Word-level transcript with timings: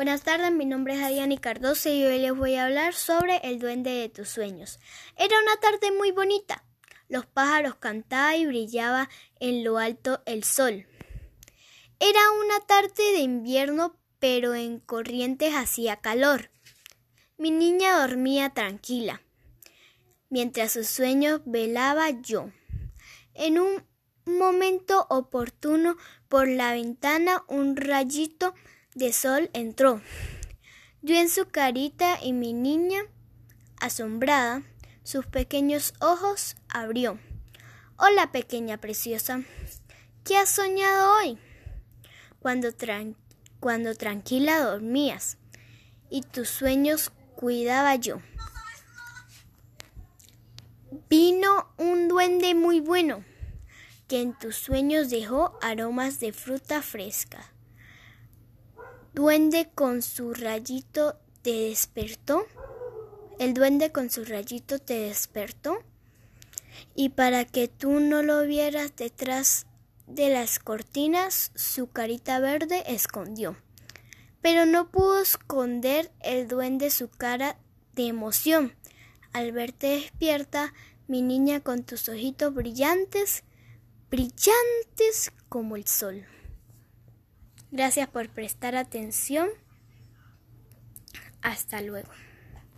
Buenas 0.00 0.22
tardes, 0.22 0.50
mi 0.50 0.64
nombre 0.64 0.94
es 0.94 1.02
Adriani 1.02 1.36
Cardoso 1.36 1.90
y 1.90 2.06
hoy 2.06 2.20
les 2.20 2.34
voy 2.34 2.54
a 2.54 2.64
hablar 2.64 2.94
sobre 2.94 3.36
el 3.42 3.58
duende 3.58 3.90
de 3.90 4.08
tus 4.08 4.30
sueños. 4.30 4.80
Era 5.14 5.36
una 5.38 5.60
tarde 5.60 5.92
muy 5.94 6.10
bonita. 6.10 6.64
Los 7.10 7.26
pájaros 7.26 7.74
cantaban 7.74 8.36
y 8.36 8.46
brillaba 8.46 9.10
en 9.40 9.62
lo 9.62 9.76
alto 9.76 10.22
el 10.24 10.42
sol. 10.42 10.86
Era 11.98 12.18
una 12.42 12.60
tarde 12.60 13.12
de 13.12 13.18
invierno, 13.18 13.94
pero 14.18 14.54
en 14.54 14.80
Corrientes 14.80 15.52
hacía 15.54 15.96
calor. 15.96 16.50
Mi 17.36 17.50
niña 17.50 18.00
dormía 18.00 18.54
tranquila. 18.54 19.20
Mientras 20.30 20.72
sus 20.72 20.86
sueños 20.86 21.42
velaba 21.44 22.08
yo. 22.08 22.50
En 23.34 23.58
un 23.58 23.84
momento 24.24 25.06
oportuno 25.10 25.98
por 26.30 26.48
la 26.48 26.72
ventana 26.72 27.44
un 27.48 27.76
rayito 27.76 28.54
de 28.94 29.12
sol 29.12 29.50
entró. 29.52 30.00
Dio 31.02 31.16
en 31.16 31.28
su 31.28 31.46
carita 31.46 32.18
y 32.22 32.32
mi 32.32 32.52
niña, 32.52 33.02
asombrada, 33.80 34.62
sus 35.02 35.26
pequeños 35.26 35.94
ojos 36.00 36.56
abrió. 36.68 37.18
Hola, 37.96 38.32
pequeña 38.32 38.78
preciosa. 38.78 39.42
¿Qué 40.24 40.36
has 40.36 40.50
soñado 40.50 41.16
hoy? 41.18 41.38
Cuando, 42.40 42.68
cuando 43.60 43.94
tranquila 43.94 44.60
dormías 44.60 45.38
y 46.10 46.22
tus 46.22 46.48
sueños 46.48 47.12
cuidaba 47.36 47.96
yo. 47.96 48.20
Vino 51.08 51.72
un 51.76 52.08
duende 52.08 52.54
muy 52.54 52.80
bueno 52.80 53.24
que 54.08 54.20
en 54.20 54.36
tus 54.38 54.56
sueños 54.56 55.08
dejó 55.08 55.58
aromas 55.62 56.18
de 56.20 56.32
fruta 56.32 56.82
fresca. 56.82 57.52
Duende 59.12 59.68
con 59.74 60.02
su 60.02 60.34
rayito 60.34 61.16
te 61.42 61.50
despertó. 61.50 62.46
El 63.40 63.54
duende 63.54 63.90
con 63.90 64.08
su 64.08 64.24
rayito 64.24 64.78
te 64.78 65.00
despertó. 65.00 65.78
Y 66.94 67.08
para 67.08 67.44
que 67.44 67.66
tú 67.66 67.98
no 67.98 68.22
lo 68.22 68.46
vieras 68.46 68.94
detrás 68.94 69.66
de 70.06 70.30
las 70.30 70.60
cortinas, 70.60 71.50
su 71.56 71.88
carita 71.88 72.38
verde 72.38 72.84
escondió. 72.86 73.56
Pero 74.42 74.64
no 74.64 74.90
pudo 74.90 75.20
esconder 75.20 76.12
el 76.20 76.46
duende 76.46 76.90
su 76.90 77.08
cara 77.08 77.58
de 77.94 78.06
emoción. 78.06 78.76
Al 79.32 79.50
verte 79.50 79.88
despierta, 79.88 80.72
mi 81.08 81.20
niña 81.20 81.60
con 81.60 81.82
tus 81.82 82.08
ojitos 82.08 82.54
brillantes, 82.54 83.42
brillantes 84.08 85.32
como 85.48 85.74
el 85.74 85.86
sol. 85.86 86.24
Gracias 87.70 88.08
por 88.08 88.28
prestar 88.28 88.74
atención. 88.76 89.48
Hasta 91.42 91.80
luego. 91.80 92.10